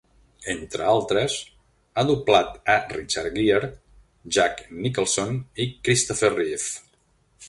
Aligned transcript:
Entre 0.51 0.85
altres, 0.91 1.33
ha 2.01 2.05
doblat 2.07 2.55
a 2.75 2.77
Richard 2.93 3.35
Gere, 3.41 3.69
Jack 4.39 4.65
Nicholson 4.87 5.37
i 5.67 5.69
Christopher 5.89 6.33
Reeve. 6.39 6.73